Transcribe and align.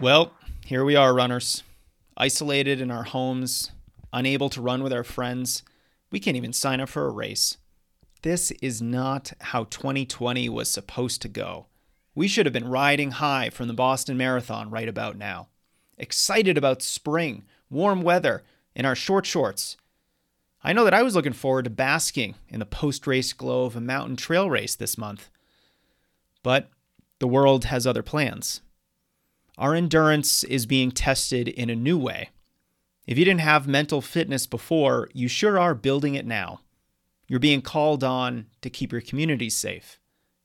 Well, 0.00 0.32
here 0.64 0.84
we 0.84 0.94
are, 0.94 1.12
runners. 1.12 1.64
Isolated 2.16 2.80
in 2.80 2.88
our 2.88 3.02
homes, 3.02 3.72
unable 4.12 4.48
to 4.50 4.60
run 4.60 4.84
with 4.84 4.92
our 4.92 5.02
friends. 5.02 5.64
We 6.12 6.20
can't 6.20 6.36
even 6.36 6.52
sign 6.52 6.80
up 6.80 6.88
for 6.88 7.06
a 7.06 7.10
race. 7.10 7.56
This 8.22 8.52
is 8.62 8.80
not 8.80 9.32
how 9.40 9.64
2020 9.64 10.48
was 10.50 10.70
supposed 10.70 11.20
to 11.22 11.28
go. 11.28 11.66
We 12.14 12.28
should 12.28 12.46
have 12.46 12.52
been 12.52 12.68
riding 12.68 13.10
high 13.10 13.50
from 13.50 13.66
the 13.66 13.74
Boston 13.74 14.16
Marathon 14.16 14.70
right 14.70 14.88
about 14.88 15.18
now. 15.18 15.48
Excited 15.98 16.56
about 16.56 16.80
spring, 16.80 17.44
warm 17.68 18.02
weather, 18.02 18.44
and 18.76 18.86
our 18.86 18.94
short 18.94 19.26
shorts. 19.26 19.76
I 20.62 20.72
know 20.72 20.84
that 20.84 20.94
I 20.94 21.02
was 21.02 21.16
looking 21.16 21.32
forward 21.32 21.64
to 21.64 21.70
basking 21.70 22.36
in 22.48 22.60
the 22.60 22.66
post 22.66 23.04
race 23.08 23.32
glow 23.32 23.64
of 23.64 23.74
a 23.74 23.80
mountain 23.80 24.14
trail 24.14 24.48
race 24.48 24.76
this 24.76 24.96
month. 24.96 25.28
But 26.44 26.70
the 27.18 27.26
world 27.26 27.64
has 27.64 27.84
other 27.84 28.04
plans 28.04 28.60
our 29.58 29.74
endurance 29.74 30.44
is 30.44 30.66
being 30.66 30.92
tested 30.92 31.48
in 31.48 31.68
a 31.68 31.76
new 31.76 31.98
way. 31.98 32.30
If 33.08 33.18
you 33.18 33.24
didn't 33.24 33.40
have 33.40 33.66
mental 33.66 34.00
fitness 34.00 34.46
before, 34.46 35.08
you 35.12 35.26
sure 35.26 35.58
are 35.58 35.74
building 35.74 36.14
it 36.14 36.26
now. 36.26 36.60
You're 37.26 37.40
being 37.40 37.60
called 37.60 38.04
on 38.04 38.46
to 38.62 38.70
keep 38.70 38.92
your 38.92 39.00
communities 39.00 39.56
safe, 39.56 39.98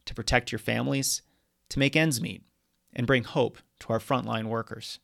to 0.06 0.16
protect 0.16 0.52
your 0.52 0.60
families, 0.60 1.22
to 1.70 1.80
make 1.80 1.96
ends 1.96 2.22
meet, 2.22 2.44
and 2.92 3.06
bring 3.06 3.24
hope 3.24 3.60
to 3.82 3.94
our 3.94 4.00
frontline 4.00 4.46
workers. 4.46 5.00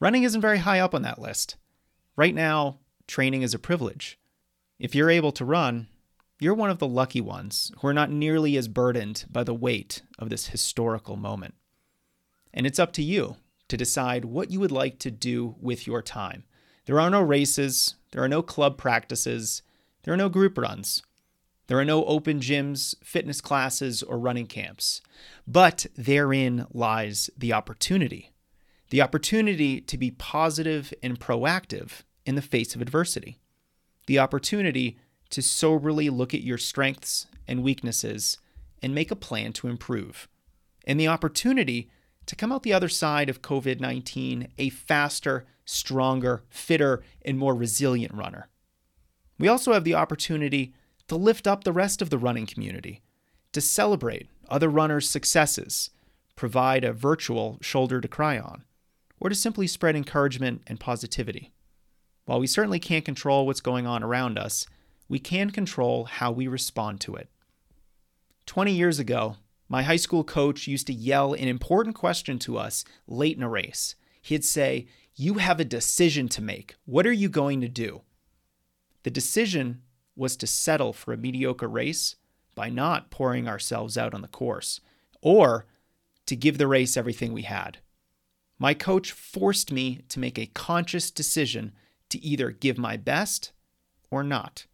Running 0.00 0.24
isn't 0.24 0.40
very 0.40 0.58
high 0.58 0.80
up 0.80 0.94
on 0.94 1.02
that 1.02 1.18
list. 1.18 1.56
Right 2.16 2.34
now, 2.34 2.78
training 3.06 3.42
is 3.42 3.54
a 3.54 3.58
privilege. 3.58 4.18
If 4.78 4.94
you're 4.94 5.10
able 5.10 5.32
to 5.32 5.44
run, 5.44 5.88
you're 6.38 6.54
one 6.54 6.70
of 6.70 6.78
the 6.78 6.86
lucky 6.86 7.20
ones 7.20 7.72
who 7.78 7.88
are 7.88 7.94
not 7.94 8.10
nearly 8.10 8.56
as 8.56 8.68
burdened 8.68 9.24
by 9.30 9.44
the 9.44 9.54
weight 9.54 10.02
of 10.18 10.28
this 10.28 10.48
historical 10.48 11.16
moment. 11.16 11.54
And 12.54 12.66
it's 12.66 12.78
up 12.78 12.92
to 12.92 13.02
you 13.02 13.36
to 13.68 13.76
decide 13.76 14.24
what 14.24 14.50
you 14.50 14.60
would 14.60 14.72
like 14.72 14.98
to 15.00 15.10
do 15.10 15.56
with 15.60 15.86
your 15.86 16.00
time. 16.00 16.44
There 16.86 17.00
are 17.00 17.10
no 17.10 17.20
races, 17.20 17.96
there 18.12 18.22
are 18.22 18.28
no 18.28 18.42
club 18.42 18.78
practices, 18.78 19.62
there 20.04 20.14
are 20.14 20.18
no 20.18 20.30
group 20.30 20.56
runs. 20.56 21.02
There 21.66 21.78
are 21.78 21.84
no 21.84 22.04
open 22.04 22.40
gyms, 22.40 22.94
fitness 23.02 23.40
classes, 23.40 24.02
or 24.02 24.18
running 24.18 24.46
camps. 24.46 25.00
But 25.46 25.86
therein 25.96 26.66
lies 26.72 27.28
the 27.36 27.52
opportunity 27.52 28.30
the 28.90 29.02
opportunity 29.02 29.80
to 29.80 29.98
be 29.98 30.12
positive 30.12 30.94
and 31.02 31.18
proactive 31.18 32.02
in 32.24 32.36
the 32.36 32.42
face 32.42 32.76
of 32.76 32.80
adversity, 32.80 33.40
the 34.06 34.20
opportunity 34.20 34.98
to 35.30 35.42
soberly 35.42 36.08
look 36.10 36.32
at 36.32 36.42
your 36.42 36.58
strengths 36.58 37.26
and 37.48 37.64
weaknesses 37.64 38.38
and 38.82 38.94
make 38.94 39.10
a 39.10 39.16
plan 39.16 39.52
to 39.52 39.66
improve, 39.66 40.28
and 40.86 41.00
the 41.00 41.08
opportunity 41.08 41.90
to 42.26 42.36
come 42.36 42.52
out 42.52 42.62
the 42.62 42.72
other 42.72 42.88
side 42.88 43.28
of 43.28 43.42
COVID 43.42 43.80
19 43.80 44.48
a 44.58 44.68
faster, 44.70 45.46
stronger, 45.64 46.44
fitter, 46.48 47.02
and 47.22 47.38
more 47.38 47.54
resilient 47.54 48.12
runner. 48.14 48.48
We 49.38 49.48
also 49.48 49.72
have 49.72 49.84
the 49.84 49.94
opportunity 49.94 50.74
to 51.08 51.16
lift 51.16 51.46
up 51.46 51.64
the 51.64 51.72
rest 51.72 52.00
of 52.00 52.10
the 52.10 52.18
running 52.18 52.46
community, 52.46 53.02
to 53.52 53.60
celebrate 53.60 54.28
other 54.48 54.68
runners' 54.68 55.08
successes, 55.08 55.90
provide 56.36 56.84
a 56.84 56.92
virtual 56.92 57.58
shoulder 57.60 58.00
to 58.00 58.08
cry 58.08 58.38
on, 58.38 58.64
or 59.20 59.28
to 59.28 59.34
simply 59.34 59.66
spread 59.66 59.96
encouragement 59.96 60.62
and 60.66 60.80
positivity. 60.80 61.52
While 62.24 62.40
we 62.40 62.46
certainly 62.46 62.80
can't 62.80 63.04
control 63.04 63.46
what's 63.46 63.60
going 63.60 63.86
on 63.86 64.02
around 64.02 64.38
us, 64.38 64.66
we 65.08 65.18
can 65.18 65.50
control 65.50 66.04
how 66.06 66.32
we 66.32 66.46
respond 66.46 67.00
to 67.02 67.14
it. 67.16 67.28
20 68.46 68.72
years 68.72 68.98
ago, 68.98 69.36
my 69.68 69.82
high 69.82 69.96
school 69.96 70.24
coach 70.24 70.66
used 70.66 70.86
to 70.88 70.92
yell 70.92 71.32
an 71.32 71.48
important 71.48 71.94
question 71.96 72.38
to 72.40 72.58
us 72.58 72.84
late 73.06 73.36
in 73.36 73.42
a 73.42 73.48
race. 73.48 73.94
He'd 74.20 74.44
say, 74.44 74.86
You 75.14 75.34
have 75.34 75.60
a 75.60 75.64
decision 75.64 76.28
to 76.30 76.42
make. 76.42 76.74
What 76.84 77.06
are 77.06 77.12
you 77.12 77.28
going 77.28 77.60
to 77.60 77.68
do? 77.68 78.02
The 79.02 79.10
decision 79.10 79.82
was 80.16 80.36
to 80.36 80.46
settle 80.46 80.92
for 80.92 81.12
a 81.12 81.18
mediocre 81.18 81.68
race 81.68 82.16
by 82.54 82.68
not 82.68 83.10
pouring 83.10 83.48
ourselves 83.48 83.98
out 83.98 84.14
on 84.14 84.22
the 84.22 84.28
course, 84.28 84.80
or 85.20 85.66
to 86.26 86.36
give 86.36 86.58
the 86.58 86.66
race 86.66 86.96
everything 86.96 87.32
we 87.32 87.42
had. 87.42 87.78
My 88.58 88.74
coach 88.74 89.12
forced 89.12 89.72
me 89.72 90.02
to 90.08 90.20
make 90.20 90.38
a 90.38 90.46
conscious 90.46 91.10
decision 91.10 91.72
to 92.10 92.22
either 92.24 92.50
give 92.50 92.78
my 92.78 92.96
best 92.96 93.52
or 94.10 94.22
not. 94.22 94.66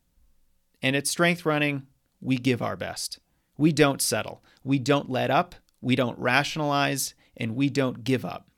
And 0.83 0.95
at 0.95 1.07
strength 1.07 1.47
running, 1.47 1.87
we 2.21 2.37
give 2.37 2.61
our 2.61 2.77
best. 2.77 3.19
We 3.61 3.73
don't 3.73 4.01
settle. 4.01 4.43
We 4.65 4.79
don't 4.79 5.11
let 5.11 5.31
up. 5.31 5.55
We 5.83 5.95
don't 5.95 6.19
rationalize. 6.19 7.13
And 7.37 7.55
we 7.55 7.69
don't 7.69 8.05
give 8.05 8.25
up. 8.25 8.49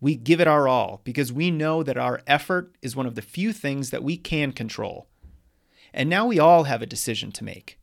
We 0.00 0.16
give 0.16 0.40
it 0.40 0.46
our 0.46 0.66
all 0.66 1.02
because 1.04 1.34
we 1.34 1.50
know 1.50 1.82
that 1.82 1.98
our 1.98 2.22
effort 2.26 2.76
is 2.80 2.96
one 2.96 3.04
of 3.04 3.14
the 3.14 3.20
few 3.20 3.52
things 3.52 3.90
that 3.90 4.02
we 4.02 4.16
can 4.16 4.52
control. 4.52 5.06
And 5.92 6.08
now 6.08 6.24
we 6.24 6.38
all 6.38 6.64
have 6.64 6.80
a 6.80 6.86
decision 6.86 7.30
to 7.32 7.44
make. 7.44 7.78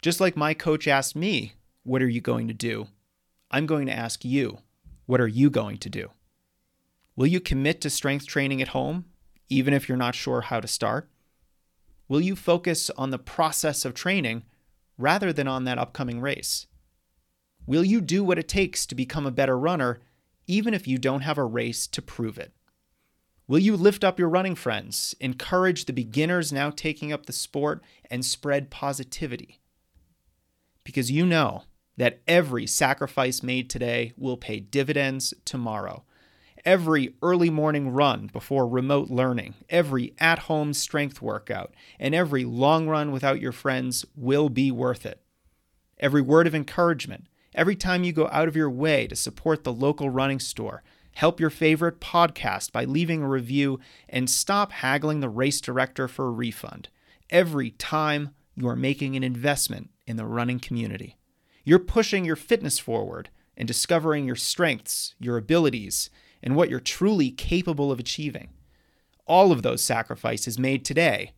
Just 0.00 0.22
like 0.22 0.38
my 0.38 0.54
coach 0.54 0.88
asked 0.88 1.14
me, 1.14 1.52
What 1.82 2.00
are 2.00 2.08
you 2.08 2.22
going 2.22 2.48
to 2.48 2.54
do? 2.54 2.86
I'm 3.50 3.66
going 3.66 3.88
to 3.88 3.92
ask 3.92 4.24
you, 4.24 4.60
What 5.04 5.20
are 5.20 5.28
you 5.28 5.50
going 5.50 5.76
to 5.78 5.90
do? 5.90 6.08
Will 7.14 7.26
you 7.26 7.40
commit 7.40 7.82
to 7.82 7.90
strength 7.90 8.26
training 8.26 8.62
at 8.62 8.68
home, 8.68 9.04
even 9.50 9.74
if 9.74 9.86
you're 9.86 9.98
not 9.98 10.14
sure 10.14 10.40
how 10.40 10.60
to 10.60 10.68
start? 10.68 11.10
Will 12.08 12.22
you 12.22 12.36
focus 12.36 12.90
on 12.96 13.10
the 13.10 13.18
process 13.18 13.84
of 13.84 13.92
training 13.92 14.44
rather 14.98 15.32
than 15.32 15.48
on 15.48 15.64
that 15.64 15.78
upcoming 15.78 16.20
race? 16.20 16.66
Will 17.66 17.84
you 17.84 18.00
do 18.00 18.24
what 18.24 18.38
it 18.38 18.48
takes 18.48 18.84
to 18.86 18.94
become 18.94 19.26
a 19.26 19.30
better 19.30 19.58
runner, 19.58 20.00
even 20.46 20.74
if 20.74 20.88
you 20.88 20.98
don't 20.98 21.20
have 21.20 21.38
a 21.38 21.44
race 21.44 21.86
to 21.86 22.02
prove 22.02 22.36
it? 22.38 22.52
Will 23.46 23.58
you 23.58 23.76
lift 23.76 24.04
up 24.04 24.18
your 24.18 24.28
running 24.28 24.54
friends, 24.54 25.14
encourage 25.20 25.86
the 25.86 25.92
beginners 25.92 26.52
now 26.52 26.70
taking 26.70 27.12
up 27.12 27.24
the 27.24 27.32
sport, 27.32 27.82
and 28.10 28.24
spread 28.24 28.70
positivity? 28.70 29.60
Because 30.84 31.10
you 31.10 31.24
know 31.24 31.64
that 31.96 32.20
every 32.26 32.66
sacrifice 32.66 33.42
made 33.42 33.70
today 33.70 34.12
will 34.16 34.36
pay 34.36 34.60
dividends 34.60 35.32
tomorrow 35.44 36.04
every 36.68 37.14
early 37.22 37.48
morning 37.48 37.88
run 37.88 38.26
before 38.30 38.68
remote 38.68 39.08
learning, 39.08 39.54
every 39.70 40.12
at 40.18 40.40
home 40.40 40.74
strength 40.74 41.22
workout, 41.22 41.72
and 41.98 42.14
every 42.14 42.44
long 42.44 42.86
run 42.86 43.10
without 43.10 43.40
your 43.40 43.52
friends 43.52 44.04
will 44.14 44.50
be 44.50 44.70
worth 44.70 45.06
it. 45.06 45.18
Every 45.98 46.20
word 46.20 46.46
of 46.46 46.54
encouragement, 46.54 47.26
every 47.54 47.74
time 47.74 48.04
you 48.04 48.12
go 48.12 48.28
out 48.30 48.48
of 48.48 48.54
your 48.54 48.68
way 48.68 49.06
to 49.06 49.16
support 49.16 49.64
the 49.64 49.72
local 49.72 50.10
running 50.10 50.40
store, 50.40 50.82
help 51.12 51.40
your 51.40 51.48
favorite 51.48 52.02
podcast 52.02 52.70
by 52.70 52.84
leaving 52.84 53.22
a 53.22 53.28
review, 53.28 53.80
and 54.06 54.28
stop 54.28 54.70
haggling 54.70 55.20
the 55.20 55.30
race 55.30 55.62
director 55.62 56.06
for 56.06 56.26
a 56.26 56.30
refund. 56.30 56.90
Every 57.30 57.70
time 57.70 58.34
you 58.54 58.68
are 58.68 58.76
making 58.76 59.16
an 59.16 59.24
investment 59.24 59.88
in 60.06 60.18
the 60.18 60.26
running 60.26 60.60
community. 60.60 61.16
You're 61.64 61.78
pushing 61.78 62.26
your 62.26 62.36
fitness 62.36 62.78
forward 62.78 63.30
and 63.56 63.66
discovering 63.66 64.26
your 64.26 64.36
strengths, 64.36 65.14
your 65.18 65.38
abilities, 65.38 66.10
and 66.42 66.56
what 66.56 66.70
you're 66.70 66.80
truly 66.80 67.30
capable 67.30 67.90
of 67.90 67.98
achieving. 67.98 68.48
All 69.26 69.52
of 69.52 69.62
those 69.62 69.82
sacrifices 69.82 70.58
made 70.58 70.84
today 70.84 71.32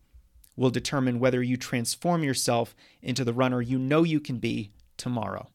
will 0.55 0.69
determine 0.69 1.19
whether 1.19 1.41
you 1.41 1.57
transform 1.57 2.23
yourself 2.23 2.75
into 3.01 3.23
the 3.23 3.33
runner 3.33 3.61
you 3.61 3.79
know 3.79 4.03
you 4.03 4.19
can 4.19 4.37
be 4.37 4.71
tomorrow. 4.97 5.47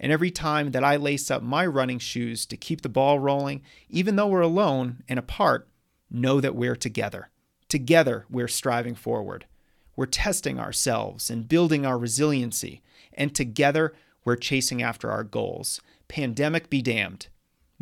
And 0.00 0.10
every 0.10 0.30
time 0.30 0.72
that 0.72 0.82
I 0.82 0.96
lace 0.96 1.30
up 1.30 1.42
my 1.42 1.64
running 1.66 1.98
shoes 1.98 2.46
to 2.46 2.56
keep 2.56 2.82
the 2.82 2.88
ball 2.88 3.18
rolling, 3.18 3.62
even 3.88 4.16
though 4.16 4.26
we're 4.26 4.40
alone 4.40 5.02
and 5.08 5.18
apart, 5.18 5.68
know 6.10 6.40
that 6.40 6.56
we're 6.56 6.76
together. 6.76 7.30
Together, 7.68 8.26
we're 8.28 8.48
striving 8.48 8.94
forward. 8.94 9.46
We're 9.94 10.06
testing 10.06 10.58
ourselves 10.58 11.30
and 11.30 11.48
building 11.48 11.86
our 11.86 11.98
resiliency. 11.98 12.82
And 13.12 13.34
together, 13.34 13.94
we're 14.24 14.36
chasing 14.36 14.82
after 14.82 15.10
our 15.10 15.24
goals. 15.24 15.80
Pandemic 16.08 16.68
be 16.68 16.82
damned. 16.82 17.28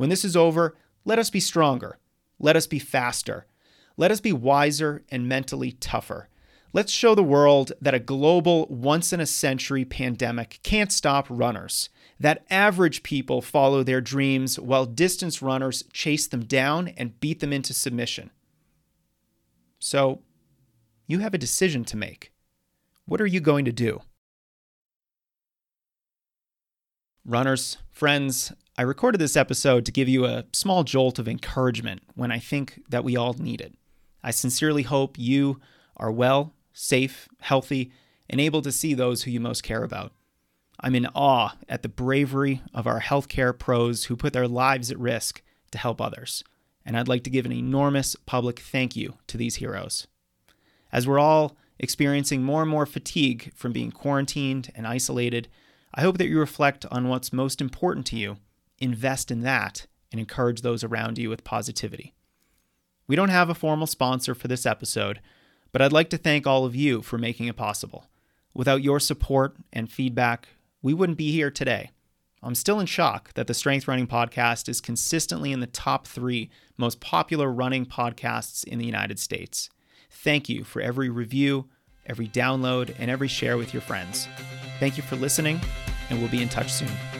When 0.00 0.08
this 0.08 0.24
is 0.24 0.34
over, 0.34 0.78
let 1.04 1.18
us 1.18 1.28
be 1.28 1.40
stronger. 1.40 1.98
Let 2.38 2.56
us 2.56 2.66
be 2.66 2.78
faster. 2.78 3.44
Let 3.98 4.10
us 4.10 4.18
be 4.18 4.32
wiser 4.32 5.04
and 5.10 5.28
mentally 5.28 5.72
tougher. 5.72 6.30
Let's 6.72 6.90
show 6.90 7.14
the 7.14 7.22
world 7.22 7.72
that 7.82 7.92
a 7.92 7.98
global, 7.98 8.66
once 8.70 9.12
in 9.12 9.20
a 9.20 9.26
century 9.26 9.84
pandemic 9.84 10.60
can't 10.62 10.90
stop 10.90 11.26
runners, 11.28 11.90
that 12.18 12.46
average 12.48 13.02
people 13.02 13.42
follow 13.42 13.82
their 13.82 14.00
dreams 14.00 14.58
while 14.58 14.86
distance 14.86 15.42
runners 15.42 15.84
chase 15.92 16.26
them 16.26 16.46
down 16.46 16.88
and 16.96 17.20
beat 17.20 17.40
them 17.40 17.52
into 17.52 17.74
submission. 17.74 18.30
So, 19.80 20.22
you 21.06 21.18
have 21.18 21.34
a 21.34 21.38
decision 21.38 21.84
to 21.84 21.98
make. 21.98 22.32
What 23.04 23.20
are 23.20 23.26
you 23.26 23.40
going 23.40 23.66
to 23.66 23.72
do? 23.72 24.00
Runners, 27.26 27.76
friends, 27.90 28.50
I 28.80 28.84
recorded 28.84 29.18
this 29.18 29.36
episode 29.36 29.84
to 29.84 29.92
give 29.92 30.08
you 30.08 30.24
a 30.24 30.46
small 30.54 30.84
jolt 30.84 31.18
of 31.18 31.28
encouragement 31.28 32.00
when 32.14 32.32
I 32.32 32.38
think 32.38 32.80
that 32.88 33.04
we 33.04 33.14
all 33.14 33.34
need 33.34 33.60
it. 33.60 33.74
I 34.24 34.30
sincerely 34.30 34.84
hope 34.84 35.18
you 35.18 35.60
are 35.98 36.10
well, 36.10 36.54
safe, 36.72 37.28
healthy, 37.42 37.92
and 38.30 38.40
able 38.40 38.62
to 38.62 38.72
see 38.72 38.94
those 38.94 39.22
who 39.22 39.32
you 39.32 39.38
most 39.38 39.62
care 39.62 39.84
about. 39.84 40.14
I'm 40.80 40.94
in 40.94 41.08
awe 41.14 41.58
at 41.68 41.82
the 41.82 41.90
bravery 41.90 42.62
of 42.72 42.86
our 42.86 43.02
healthcare 43.02 43.52
pros 43.52 44.04
who 44.04 44.16
put 44.16 44.32
their 44.32 44.48
lives 44.48 44.90
at 44.90 44.98
risk 44.98 45.42
to 45.72 45.76
help 45.76 46.00
others. 46.00 46.42
And 46.82 46.96
I'd 46.96 47.06
like 47.06 47.24
to 47.24 47.30
give 47.30 47.44
an 47.44 47.52
enormous 47.52 48.16
public 48.24 48.60
thank 48.60 48.96
you 48.96 49.18
to 49.26 49.36
these 49.36 49.56
heroes. 49.56 50.06
As 50.90 51.06
we're 51.06 51.18
all 51.18 51.54
experiencing 51.78 52.42
more 52.42 52.62
and 52.62 52.70
more 52.70 52.86
fatigue 52.86 53.52
from 53.54 53.74
being 53.74 53.92
quarantined 53.92 54.72
and 54.74 54.86
isolated, 54.86 55.48
I 55.94 56.00
hope 56.00 56.16
that 56.16 56.28
you 56.28 56.38
reflect 56.38 56.86
on 56.90 57.10
what's 57.10 57.30
most 57.30 57.60
important 57.60 58.06
to 58.06 58.16
you, 58.16 58.38
invest 58.80 59.30
in 59.30 59.40
that, 59.42 59.86
and 60.10 60.18
encourage 60.18 60.62
those 60.62 60.82
around 60.82 61.18
you 61.18 61.28
with 61.28 61.44
positivity. 61.44 62.14
We 63.06 63.16
don't 63.16 63.28
have 63.28 63.50
a 63.50 63.54
formal 63.54 63.86
sponsor 63.86 64.34
for 64.34 64.48
this 64.48 64.66
episode, 64.66 65.20
but 65.72 65.82
I'd 65.82 65.92
like 65.92 66.10
to 66.10 66.18
thank 66.18 66.46
all 66.46 66.64
of 66.64 66.74
you 66.74 67.02
for 67.02 67.18
making 67.18 67.46
it 67.46 67.56
possible. 67.56 68.06
Without 68.54 68.82
your 68.82 68.98
support 68.98 69.56
and 69.72 69.90
feedback, 69.90 70.48
we 70.82 70.94
wouldn't 70.94 71.18
be 71.18 71.30
here 71.30 71.50
today. 71.50 71.90
I'm 72.42 72.54
still 72.54 72.80
in 72.80 72.86
shock 72.86 73.34
that 73.34 73.46
the 73.46 73.54
Strength 73.54 73.86
Running 73.86 74.06
Podcast 74.06 74.68
is 74.68 74.80
consistently 74.80 75.52
in 75.52 75.60
the 75.60 75.66
top 75.66 76.06
three 76.06 76.50
most 76.78 77.00
popular 77.00 77.52
running 77.52 77.84
podcasts 77.84 78.64
in 78.64 78.78
the 78.78 78.86
United 78.86 79.18
States. 79.18 79.68
Thank 80.10 80.48
you 80.48 80.64
for 80.64 80.80
every 80.80 81.10
review, 81.10 81.68
every 82.06 82.28
download, 82.28 82.94
and 82.98 83.10
every 83.10 83.28
share 83.28 83.58
with 83.58 83.74
your 83.74 83.82
friends. 83.82 84.26
Thank 84.78 84.96
you 84.96 85.02
for 85.02 85.16
listening, 85.16 85.60
and 86.08 86.18
we'll 86.18 86.30
be 86.30 86.42
in 86.42 86.48
touch 86.48 86.72
soon. 86.72 87.19